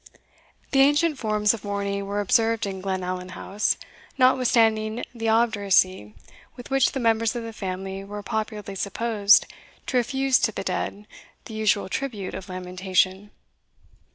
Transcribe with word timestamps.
The 0.71 0.79
ancient 0.79 1.19
forms 1.19 1.53
of 1.53 1.63
mourning 1.63 2.07
were 2.07 2.21
observed 2.21 2.65
in 2.65 2.81
Glenallan 2.81 3.33
House, 3.33 3.77
notwithstanding 4.17 5.03
the 5.13 5.29
obduracy 5.29 6.15
with 6.55 6.71
which 6.71 6.93
the 6.93 6.99
members 6.99 7.35
of 7.35 7.43
the 7.43 7.53
family 7.53 8.03
were 8.03 8.23
popularly 8.23 8.73
supposed 8.73 9.45
to 9.85 9.97
refuse 9.97 10.39
to 10.39 10.51
the 10.51 10.63
dead 10.63 11.05
the 11.45 11.53
usual 11.53 11.87
tribute 11.87 12.33
of 12.33 12.49
lamentation. 12.49 13.29